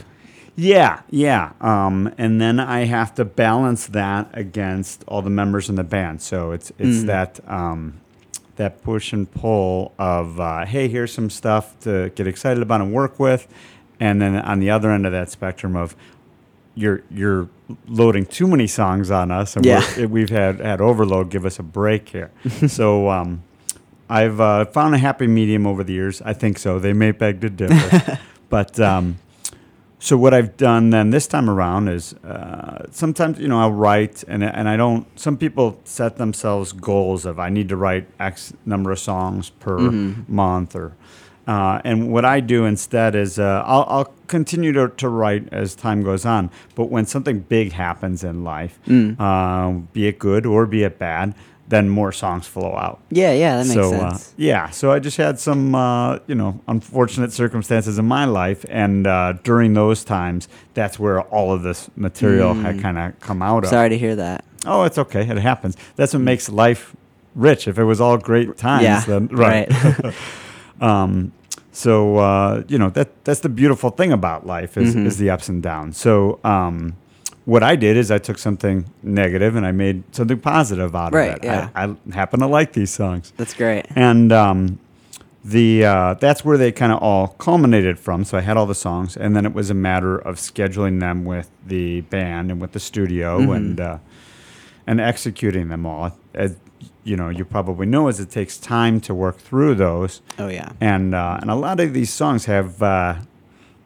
Yeah, 0.56 1.00
yeah. 1.10 1.52
Um, 1.60 2.12
and 2.16 2.40
then 2.40 2.60
I 2.60 2.84
have 2.84 3.14
to 3.16 3.24
balance 3.24 3.86
that 3.88 4.28
against 4.34 5.02
all 5.08 5.20
the 5.22 5.30
members 5.30 5.68
in 5.68 5.74
the 5.74 5.82
band. 5.82 6.22
So 6.22 6.52
it's 6.52 6.70
it's 6.78 6.98
Mm. 6.98 7.06
that 7.06 7.40
um, 7.48 7.94
that 8.56 8.82
push 8.82 9.12
and 9.12 9.30
pull 9.30 9.92
of 9.98 10.38
uh, 10.40 10.64
hey, 10.66 10.88
here's 10.88 11.12
some 11.12 11.30
stuff 11.30 11.78
to 11.80 12.10
get 12.14 12.26
excited 12.26 12.62
about 12.62 12.80
and 12.80 12.92
work 12.92 13.18
with, 13.18 13.46
and 14.00 14.20
then 14.22 14.36
on 14.36 14.60
the 14.60 14.70
other 14.70 14.90
end 14.90 15.06
of 15.06 15.12
that 15.12 15.30
spectrum 15.30 15.76
of 15.76 15.94
you're 16.74 17.02
you're 17.10 17.48
loading 17.88 18.26
too 18.26 18.46
many 18.46 18.66
songs 18.66 19.10
on 19.10 19.30
us, 19.30 19.56
and 19.56 19.64
Yeah. 19.64 19.82
we're, 19.96 20.08
we've 20.08 20.30
had 20.30 20.60
had 20.60 20.80
overload. 20.80 21.30
Give 21.30 21.44
us 21.46 21.58
a 21.58 21.62
break 21.62 22.08
here. 22.08 22.30
so. 22.68 23.08
Um, 23.10 23.42
I've 24.06 24.38
uh, 24.38 24.66
found 24.66 24.94
a 24.94 24.98
happy 24.98 25.26
medium 25.26 25.66
over 25.66 25.82
the 25.82 25.94
years. 25.94 26.20
I 26.20 26.34
think 26.34 26.58
so. 26.58 26.78
They 26.78 26.92
may 26.92 27.10
beg 27.10 27.40
to 27.40 27.48
differ, 27.48 28.18
but 28.50 28.78
um, 28.78 29.18
so 30.04 30.18
what 30.18 30.34
I've 30.34 30.58
done 30.58 30.90
then 30.90 31.08
this 31.08 31.26
time 31.26 31.48
around 31.48 31.88
is 31.88 32.12
uh, 32.12 32.84
sometimes 32.90 33.38
you 33.38 33.48
know 33.48 33.58
I'll 33.58 33.72
write 33.72 34.22
and 34.28 34.44
and 34.44 34.68
I 34.68 34.76
don't. 34.76 35.06
Some 35.18 35.38
people 35.38 35.80
set 35.84 36.18
themselves 36.18 36.72
goals 36.72 37.24
of 37.24 37.38
I 37.38 37.48
need 37.48 37.70
to 37.70 37.76
write 37.76 38.06
X 38.20 38.52
number 38.66 38.92
of 38.92 38.98
songs 38.98 39.48
per 39.50 39.78
month 40.28 40.76
or. 40.76 40.92
Uh, 41.46 41.78
and 41.84 42.10
what 42.10 42.24
I 42.24 42.40
do 42.40 42.64
instead 42.64 43.14
is 43.14 43.38
uh, 43.38 43.62
I'll, 43.66 43.84
I'll 43.86 44.14
continue 44.28 44.72
to, 44.72 44.88
to 44.88 45.10
write 45.10 45.46
as 45.52 45.74
time 45.74 46.02
goes 46.02 46.24
on. 46.24 46.50
But 46.74 46.86
when 46.86 47.04
something 47.04 47.40
big 47.40 47.72
happens 47.72 48.24
in 48.24 48.44
life, 48.44 48.78
uh, 49.20 49.72
be 49.92 50.06
it 50.06 50.18
good 50.18 50.46
or 50.46 50.64
be 50.64 50.84
it 50.84 50.98
bad, 50.98 51.34
then 51.68 51.88
more 51.88 52.12
songs 52.12 52.46
flow 52.46 52.76
out 52.76 53.00
Yeah, 53.10 53.32
yeah, 53.32 53.56
that 53.56 53.64
makes 53.66 53.74
so 53.74 53.90
sense. 53.90 54.28
Uh, 54.28 54.32
yeah, 54.36 54.70
so 54.70 54.92
I 54.92 54.98
just 54.98 55.16
had 55.16 55.38
some 55.38 55.74
uh, 55.74 56.18
you 56.26 56.34
know 56.34 56.60
unfortunate 56.68 57.32
circumstances 57.32 57.98
in 57.98 58.04
my 58.06 58.24
life, 58.26 58.64
and 58.68 59.06
uh, 59.06 59.32
during 59.42 59.74
those 59.74 60.04
times, 60.04 60.48
that's 60.74 60.98
where 60.98 61.22
all 61.22 61.52
of 61.52 61.62
this 61.62 61.90
material 61.96 62.54
had 62.54 62.80
kind 62.80 62.98
of 62.98 63.18
come 63.20 63.40
out 63.42 63.64
of. 63.64 63.70
Mm. 63.70 63.70
Sorry 63.70 63.88
to 63.88 63.98
hear 63.98 64.16
that. 64.16 64.44
Oh, 64.66 64.84
it's 64.84 64.98
okay. 64.98 65.22
It 65.28 65.38
happens. 65.38 65.76
That's 65.96 66.12
what 66.14 66.22
makes 66.22 66.48
life 66.48 66.94
rich. 67.34 67.66
If 67.68 67.78
it 67.78 67.84
was 67.84 68.00
all 68.00 68.16
great 68.18 68.56
times, 68.56 68.84
Yeah, 68.84 69.00
then 69.06 69.26
right. 69.32 69.68
um, 70.80 71.32
so 71.72 72.16
uh, 72.18 72.62
you 72.68 72.78
know 72.78 72.90
that 72.90 73.24
that's 73.24 73.40
the 73.40 73.48
beautiful 73.48 73.90
thing 73.90 74.12
about 74.12 74.46
life 74.46 74.76
is, 74.76 74.94
Mm-hmm. 74.94 75.06
is 75.06 75.16
the 75.18 75.30
ups 75.30 75.48
and 75.48 75.62
downs. 75.62 75.96
So 75.98 76.38
um, 76.44 76.96
what 77.44 77.62
I 77.62 77.76
did 77.76 77.96
is 77.96 78.10
I 78.10 78.18
took 78.18 78.38
something 78.38 78.86
negative 79.02 79.54
and 79.56 79.66
I 79.66 79.72
made 79.72 80.02
something 80.14 80.38
positive 80.40 80.94
out 80.96 81.12
Right, 81.12 81.30
of 81.30 81.36
it. 81.36 81.44
yeah. 81.44 81.68
I, 81.74 81.84
I 81.84 81.96
happen 82.14 82.40
to 82.40 82.46
like 82.46 82.72
these 82.72 82.90
songs 82.90 83.32
That's 83.36 83.54
great. 83.54 83.86
and 83.94 84.32
um, 84.32 84.78
the 85.44 85.84
uh, 85.84 86.14
that's 86.14 86.42
where 86.44 86.56
they 86.56 86.72
kind 86.72 86.90
of 86.90 87.02
all 87.02 87.28
culminated 87.28 87.98
from. 87.98 88.24
So 88.24 88.38
I 88.38 88.40
had 88.40 88.56
all 88.56 88.64
the 88.66 88.74
songs, 88.74 89.14
and 89.14 89.36
then 89.36 89.44
it 89.44 89.52
was 89.52 89.68
a 89.68 89.74
matter 89.74 90.16
of 90.16 90.36
scheduling 90.36 91.00
them 91.00 91.26
with 91.26 91.50
the 91.66 92.00
band 92.02 92.50
and 92.50 92.60
with 92.62 92.72
the 92.72 92.80
studio 92.80 93.38
Mm-hmm. 93.40 93.52
and 93.52 93.80
uh, 93.80 93.98
and 94.86 95.00
executing 95.00 95.68
them 95.68 95.84
all. 95.84 96.16
As 96.34 96.56
you 97.04 97.16
know, 97.16 97.28
you 97.28 97.44
probably 97.44 97.84
know, 97.86 98.08
as 98.08 98.20
it 98.20 98.30
takes 98.30 98.56
time 98.56 99.00
to 99.02 99.14
work 99.14 99.36
through 99.36 99.74
those, 99.74 100.22
Oh 100.38 100.48
yeah. 100.48 100.72
and 100.80 101.14
uh, 101.14 101.36
and 101.42 101.50
a 101.50 101.54
lot 101.54 101.78
of 101.78 101.92
these 101.92 102.10
songs 102.10 102.46
have. 102.46 102.82
Uh, 102.82 103.16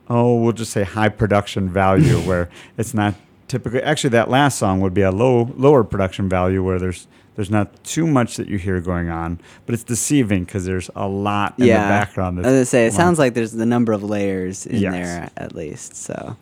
oh, 0.09 0.37
we'll 0.41 0.53
just 0.53 0.71
say 0.73 0.85
high 0.85 1.09
production 1.09 1.69
value, 1.69 2.19
where 2.29 2.49
it's 2.77 2.95
not 2.95 3.15
typically. 3.49 3.83
Actually, 3.83 4.11
that 4.11 4.31
last 4.31 4.59
song 4.59 4.81
would 4.81 4.95
be 4.95 5.03
a 5.03 5.11
low 5.11 5.53
lower 5.57 5.85
production 5.85 6.29
value, 6.29 6.63
where 6.63 6.79
there's 6.79 7.07
there's 7.35 7.51
not 7.51 7.83
too 7.85 8.07
much 8.07 8.37
that 8.37 8.49
you 8.49 8.59
hear 8.59 8.81
going 8.81 9.09
on, 9.09 9.41
but 9.65 9.73
it's 9.73 9.85
deceiving 9.85 10.45
because 10.45 10.65
there's 10.65 10.91
a 10.97 11.07
lot 11.09 11.55
in 11.59 11.67
yeah. 11.67 11.83
the 11.85 11.89
background. 11.89 12.45
I 12.45 12.51
was 12.51 12.69
say 12.69 12.87
it 12.87 12.91
going- 12.91 12.97
sounds 12.97 13.19
like 13.19 13.35
there's 13.35 13.53
the 13.53 13.67
number 13.67 13.93
of 13.93 14.03
layers 14.03 14.67
in 14.67 14.81
Yes. 14.81 14.93
there 14.93 15.31
at 15.37 15.55
least, 15.55 15.97
so 15.97 16.37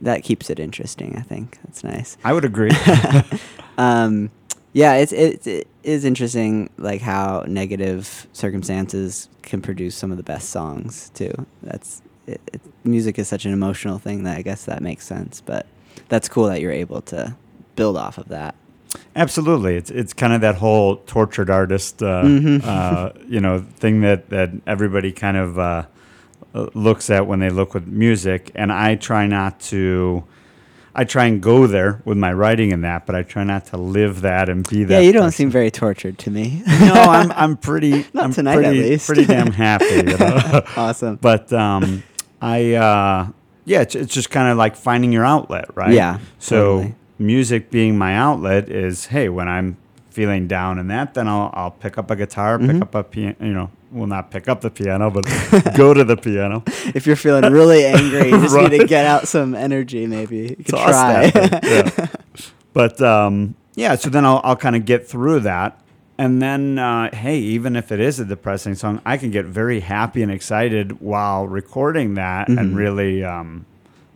that 0.00 0.22
keeps 0.24 0.50
it 0.50 0.58
interesting. 0.58 1.16
I 1.16 1.22
think 1.22 1.58
that's 1.64 1.84
nice. 1.84 2.16
I 2.24 2.32
would 2.32 2.44
agree. 2.44 2.72
um, 3.78 4.30
yeah, 4.72 4.94
it's 4.94 5.12
it, 5.12 5.46
it 5.46 5.68
is 5.84 6.04
interesting, 6.04 6.68
like 6.78 7.00
how 7.00 7.44
negative 7.46 8.26
circumstances 8.32 9.28
can 9.42 9.62
produce 9.62 9.94
some 9.94 10.10
of 10.10 10.16
the 10.16 10.24
best 10.24 10.48
songs 10.50 11.10
too. 11.14 11.46
That's 11.62 12.02
it, 12.26 12.40
it, 12.52 12.60
music 12.82 13.18
is 13.18 13.28
such 13.28 13.44
an 13.44 13.52
emotional 13.52 13.98
thing 13.98 14.24
that 14.24 14.36
I 14.36 14.42
guess 14.42 14.64
that 14.64 14.82
makes 14.82 15.06
sense. 15.06 15.40
But 15.40 15.66
that's 16.08 16.28
cool 16.28 16.46
that 16.46 16.60
you're 16.60 16.72
able 16.72 17.00
to 17.02 17.34
build 17.76 17.96
off 17.96 18.18
of 18.18 18.28
that. 18.28 18.54
Absolutely, 19.16 19.76
it's 19.76 19.90
it's 19.90 20.12
kind 20.12 20.32
of 20.32 20.40
that 20.42 20.56
whole 20.56 20.96
tortured 21.06 21.50
artist, 21.50 22.02
uh, 22.02 22.22
Mhm. 22.24 22.64
uh, 22.64 23.10
you 23.28 23.40
know, 23.40 23.64
thing 23.78 24.00
that 24.02 24.30
that 24.30 24.50
everybody 24.66 25.10
kind 25.12 25.36
of 25.36 25.58
uh, 25.58 25.84
looks 26.74 27.10
at 27.10 27.26
when 27.26 27.40
they 27.40 27.50
look 27.50 27.74
with 27.74 27.86
music, 27.86 28.50
and 28.54 28.72
I 28.72 28.94
try 28.96 29.26
not 29.26 29.60
to. 29.70 30.24
I 30.96 31.02
try 31.02 31.24
and 31.24 31.42
go 31.42 31.66
there 31.66 32.00
with 32.04 32.16
my 32.18 32.32
writing 32.32 32.72
and 32.72 32.84
that, 32.84 33.04
but 33.04 33.16
I 33.16 33.22
try 33.24 33.42
not 33.42 33.66
to 33.66 33.76
live 33.76 34.20
that 34.20 34.48
and 34.48 34.64
be 34.68 34.84
that. 34.84 34.94
yeah, 34.94 35.00
you 35.00 35.12
don't 35.12 35.22
person. 35.24 35.32
seem 35.36 35.50
very 35.50 35.72
tortured 35.72 36.18
to 36.18 36.30
me. 36.30 36.62
no, 36.68 36.92
I'm 36.94 37.32
I'm 37.36 37.56
pretty. 37.56 38.06
Not 38.12 38.24
I'm 38.26 38.32
tonight, 38.32 38.64
at 38.64 38.74
least. 38.74 39.06
Pretty 39.08 39.24
damn 39.24 39.50
happy. 39.50 39.86
You 39.86 40.16
know? 40.16 40.62
awesome. 40.76 41.16
but 41.20 41.52
um, 41.52 42.04
I 42.40 42.74
uh, 42.74 43.26
yeah, 43.64 43.80
it's, 43.82 43.94
it's 43.94 44.12
just 44.14 44.30
kind 44.30 44.48
of 44.50 44.56
like 44.58 44.76
finding 44.76 45.12
your 45.12 45.24
outlet, 45.24 45.66
right? 45.76 45.92
Yeah, 45.92 46.18
So 46.38 46.56
totally. 46.78 46.94
music 47.18 47.70
being 47.70 47.96
my 47.98 48.14
outlet 48.16 48.68
is 48.68 49.06
hey, 49.06 49.28
when 49.28 49.48
I'm 49.48 49.76
feeling 50.10 50.46
down 50.46 50.78
and 50.78 50.90
that, 50.90 51.14
then 51.14 51.26
I'll 51.28 51.50
I'll 51.54 51.70
pick 51.72 51.98
up 51.98 52.10
a 52.10 52.16
guitar, 52.16 52.58
Mm-hmm. 52.58 52.70
pick 52.72 52.82
up 52.82 52.94
a 52.94 53.02
piano. 53.04 53.36
You 53.40 53.52
know, 53.52 53.70
well, 53.90 54.06
not 54.06 54.30
pick 54.30 54.48
up 54.48 54.60
the 54.60 54.70
piano, 54.70 55.10
but 55.10 55.24
go 55.76 55.92
to 55.94 56.04
the 56.04 56.16
piano. 56.16 56.62
if 56.94 57.06
you're 57.06 57.16
feeling 57.16 57.50
really 57.52 57.84
angry, 57.84 58.30
you 58.30 58.40
just 58.42 58.56
need 58.56 58.70
to 58.78 58.86
get 58.96 59.06
out 59.06 59.26
some 59.28 59.54
energy. 59.54 60.06
Maybe 60.06 60.36
you 60.58 60.64
could 60.64 60.66
try. 60.68 61.30
yeah. 61.34 62.06
But 62.72 63.00
um, 63.00 63.54
yeah, 63.76 63.94
so 63.94 64.10
then 64.10 64.24
I'll, 64.24 64.40
I'll 64.42 64.56
kind 64.56 64.74
of 64.76 64.84
get 64.84 65.06
through 65.06 65.40
that. 65.40 65.80
And 66.16 66.40
then, 66.40 66.78
uh, 66.78 67.14
hey, 67.14 67.38
even 67.38 67.74
if 67.74 67.90
it 67.90 67.98
is 67.98 68.20
a 68.20 68.24
depressing 68.24 68.76
song, 68.76 69.00
I 69.04 69.16
can 69.16 69.30
get 69.32 69.46
very 69.46 69.80
happy 69.80 70.22
and 70.22 70.30
excited 70.30 71.00
while 71.00 71.46
recording 71.48 72.14
that 72.14 72.46
Mm-hmm. 72.48 72.58
and 72.58 72.76
really 72.76 73.24
um, 73.24 73.66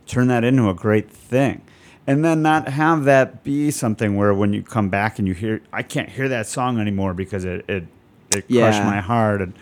turn 0.07 0.27
that 0.29 0.43
into 0.43 0.69
a 0.69 0.73
great 0.73 1.09
thing. 1.11 1.61
And 2.07 2.23
then 2.25 2.41
not 2.41 2.69
have 2.69 3.03
that 3.03 3.43
be 3.43 3.69
something 3.69 4.15
where 4.15 4.33
when 4.33 4.53
you 4.53 4.63
come 4.63 4.89
back 4.89 5.19
and 5.19 5.27
you 5.27 5.33
hear, 5.33 5.61
I 5.73 5.83
can't 5.83 6.09
hear 6.09 6.27
that 6.29 6.47
song 6.47 6.79
anymore 6.79 7.13
because 7.13 7.43
it, 7.45 7.65
it, 7.69 7.83
it 8.31 8.47
crushed 8.47 8.49
Yeah. 8.49 8.85
my 8.85 9.01
heart. 9.01 9.41
And 9.41 9.53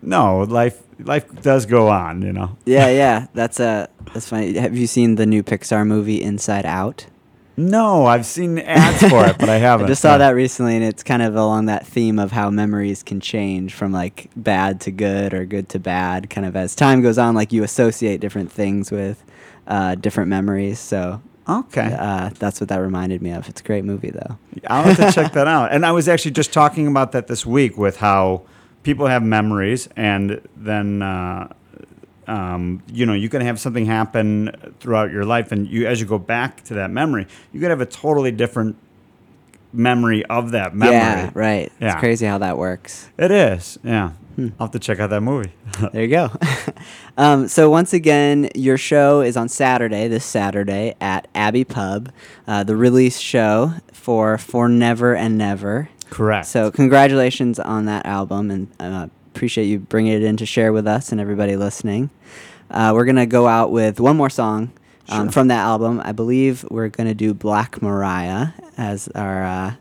no, 0.00 0.38
life 0.40 0.80
life 1.00 1.24
does 1.42 1.66
go 1.66 1.88
on, 1.88 2.22
you 2.22 2.32
know. 2.32 2.56
yeah, 2.64 2.88
yeah. 2.88 3.26
That's 3.34 3.58
uh, 3.60 3.88
that's 4.14 4.28
funny. 4.28 4.56
Have 4.56 4.76
you 4.76 4.86
seen 4.86 5.16
the 5.16 5.26
new 5.26 5.42
Pixar 5.42 5.86
movie 5.86 6.22
Inside 6.22 6.64
Out? 6.64 7.06
No, 7.56 8.06
I've 8.06 8.24
seen 8.24 8.58
ads 8.58 9.00
for 9.08 9.26
it, 9.26 9.36
but 9.38 9.48
I 9.50 9.56
haven't. 9.58 9.86
I 9.86 9.88
just 9.88 10.02
saw 10.02 10.12
Yeah. 10.12 10.18
that 10.18 10.30
recently, 10.34 10.74
and 10.76 10.84
it's 10.84 11.02
kind 11.02 11.22
of 11.22 11.36
along 11.36 11.66
that 11.66 11.86
theme 11.86 12.18
of 12.18 12.32
how 12.32 12.48
memories 12.50 13.02
can 13.02 13.20
change 13.20 13.74
from 13.74 13.92
like 13.92 14.30
bad 14.36 14.80
to 14.82 14.90
good 14.90 15.34
or 15.34 15.44
good 15.44 15.68
to 15.70 15.78
bad, 15.78 16.30
kind 16.30 16.46
of 16.46 16.56
as 16.56 16.74
time 16.74 17.02
goes 17.02 17.18
on. 17.18 17.34
Like 17.34 17.52
you 17.52 17.62
associate 17.62 18.20
different 18.20 18.50
things 18.50 18.90
with 18.90 19.22
uh, 19.66 19.94
different 19.96 20.30
memories. 20.30 20.78
So 20.78 21.20
Okay. 21.48 21.94
uh, 21.98 22.30
that's 22.38 22.60
what 22.60 22.68
that 22.70 22.78
reminded 22.78 23.20
me 23.20 23.32
of. 23.32 23.48
It's 23.48 23.60
a 23.60 23.64
great 23.64 23.84
movie, 23.84 24.10
though. 24.10 24.38
I'll 24.68 24.84
have 24.84 24.96
to 24.96 25.12
check 25.12 25.32
that 25.32 25.46
out. 25.56 25.72
And 25.72 25.84
I 25.84 25.92
was 25.92 26.08
actually 26.08 26.30
just 26.30 26.52
talking 26.52 26.86
about 26.86 27.12
that 27.12 27.26
this 27.26 27.44
week 27.44 27.76
with 27.76 27.98
how 27.98 28.42
people 28.82 29.06
have 29.08 29.22
memories, 29.22 29.88
and 29.96 30.40
then 30.56 31.02
uh, 31.02 31.52
um, 32.26 32.82
you 32.86 33.06
know 33.06 33.14
you 33.14 33.28
can 33.28 33.40
have 33.40 33.58
something 33.60 33.86
happen 33.86 34.74
throughout 34.80 35.10
your 35.10 35.24
life, 35.24 35.52
and 35.52 35.66
you 35.68 35.86
as 35.86 36.00
you 36.00 36.06
go 36.06 36.18
back 36.18 36.62
to 36.64 36.74
that 36.74 36.90
memory, 36.90 37.26
you 37.52 37.60
could 37.60 37.70
have 37.70 37.80
a 37.80 37.86
totally 37.86 38.30
different 38.30 38.76
memory 39.72 40.24
of 40.26 40.50
that 40.52 40.74
memory. 40.74 40.96
Yeah, 40.96 41.30
right. 41.34 41.72
Yeah. 41.80 41.92
It's 41.92 42.00
crazy 42.00 42.26
how 42.26 42.38
that 42.38 42.58
works. 42.58 43.08
It 43.18 43.30
is. 43.30 43.78
Yeah. 43.82 44.10
Hmm. 44.36 44.48
I'll 44.58 44.66
have 44.66 44.72
to 44.72 44.78
check 44.78 44.98
out 44.98 45.10
that 45.10 45.20
movie. 45.20 45.52
There 45.92 46.02
you 46.02 46.08
go. 46.08 46.30
um, 47.16 47.48
so 47.48 47.70
once 47.70 47.92
again, 47.92 48.50
your 48.54 48.76
show 48.76 49.20
is 49.20 49.36
on 49.36 49.48
Saturday, 49.48 50.06
this 50.08 50.24
Saturday 50.24 50.94
at 51.00 51.28
Abbey 51.34 51.64
Pub, 51.64 52.12
uh, 52.46 52.62
the 52.62 52.76
release 52.76 53.18
show 53.18 53.72
for 53.92 54.36
For 54.38 54.68
Never 54.68 55.14
and 55.16 55.38
Never. 55.38 55.88
Correct. 56.10 56.46
So 56.46 56.70
congratulations 56.70 57.58
on 57.58 57.86
that 57.86 58.04
album, 58.04 58.50
and 58.50 58.68
uh, 58.78 59.08
appreciate 59.34 59.64
you 59.64 59.78
bringing 59.78 60.12
it 60.12 60.22
in 60.22 60.36
to 60.38 60.46
share 60.46 60.72
with 60.72 60.86
us 60.86 61.10
and 61.10 61.20
everybody 61.20 61.56
listening. 61.56 62.10
Uh, 62.70 62.92
we're 62.94 63.04
gonna 63.04 63.26
go 63.26 63.46
out 63.48 63.70
with 63.72 63.98
one 64.00 64.16
more 64.16 64.30
song 64.30 64.72
um, 65.08 65.26
Sure. 65.26 65.32
from 65.32 65.48
that 65.48 65.60
album. 65.60 66.00
I 66.04 66.12
believe 66.12 66.64
we're 66.70 66.88
gonna 66.88 67.14
do 67.14 67.32
Black 67.34 67.80
Mariah 67.82 68.48
as 68.76 69.08
our 69.14 69.44
uh, 69.44 69.74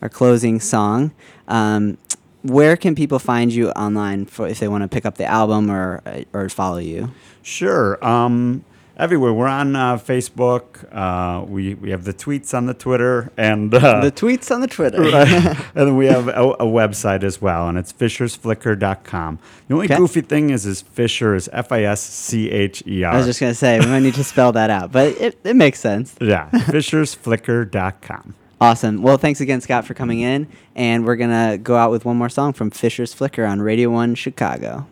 our 0.00 0.08
closing 0.08 0.60
song. 0.60 1.12
Um, 1.48 1.98
where 2.42 2.76
can 2.76 2.94
people 2.94 3.18
find 3.18 3.52
you 3.52 3.70
online 3.70 4.26
for 4.26 4.48
if 4.48 4.58
they 4.60 4.68
want 4.68 4.82
to 4.82 4.88
pick 4.88 5.04
up 5.04 5.16
the 5.16 5.26
album 5.26 5.70
or 5.70 6.00
or 6.32 6.48
follow 6.48 6.78
you? 6.78 7.10
Sure. 7.42 8.02
Um, 8.04 8.64
everywhere. 9.02 9.32
We're 9.32 9.48
on 9.48 9.74
uh, 9.74 9.96
Facebook. 9.98 10.84
Uh, 10.92 11.44
we 11.44 11.74
we 11.74 11.90
have 11.90 12.04
the 12.04 12.14
tweets 12.14 12.54
on 12.54 12.66
the 12.66 12.74
Twitter 12.74 13.30
and 13.36 13.74
uh, 13.74 14.00
the 14.00 14.12
tweets 14.12 14.50
on 14.54 14.60
the 14.60 14.68
Twitter. 14.68 15.00
right. 15.12 15.28
and 15.74 15.88
then 15.88 15.96
we 15.96 16.06
have 16.06 16.28
a, 16.28 16.50
a 16.60 16.64
website 16.66 17.24
as 17.24 17.42
well, 17.42 17.68
and 17.68 17.76
it's 17.76 17.92
fischersflicker.com. 17.92 19.38
The 19.68 19.74
only 19.74 19.86
Okay. 19.86 19.96
goofy 19.96 20.20
thing 20.20 20.50
is, 20.50 20.64
is 20.66 20.82
Fischer 20.82 21.34
is 21.34 21.50
F 21.52 21.72
I 21.72 21.82
S 21.82 22.00
C 22.00 22.50
H 22.50 22.82
E 22.86 23.02
R. 23.04 23.12
I 23.12 23.16
was 23.16 23.26
just 23.26 23.40
gonna 23.40 23.54
say 23.54 23.80
we 23.80 23.86
might 23.86 24.00
need 24.00 24.14
to 24.14 24.24
spell 24.24 24.52
that 24.52 24.70
out, 24.70 24.92
but 24.92 25.08
it, 25.20 25.38
it 25.44 25.56
makes 25.56 25.80
sense. 25.80 26.14
yeah, 26.20 26.48
fischersflicker.com. 26.50 28.34
Awesome. 28.62 29.02
Well, 29.02 29.16
thanks 29.18 29.40
again, 29.40 29.60
Scott, 29.60 29.84
for 29.86 29.94
coming 29.94 30.20
in. 30.20 30.46
And 30.76 31.04
we're 31.04 31.16
going 31.16 31.30
to 31.50 31.58
go 31.58 31.74
out 31.74 31.90
with 31.90 32.04
one 32.04 32.16
more 32.16 32.28
song 32.28 32.52
from 32.52 32.70
Fischer's 32.70 33.12
Flicker 33.12 33.44
on 33.44 33.60
Radio 33.60 33.90
1 33.90 34.14
Chicago. 34.14 34.86